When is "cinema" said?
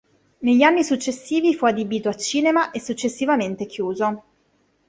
2.15-2.71